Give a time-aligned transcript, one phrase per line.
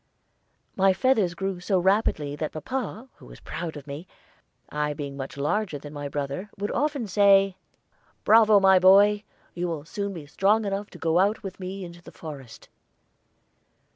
[0.75, 4.07] My feathers grew so rapidly that papa, who was very proud of me,
[4.67, 7.55] I being much larger than my brother, would often say,
[8.23, 9.23] "Bravo, my boy!
[9.53, 12.67] You will soon be strong enough to go out with me into the forest."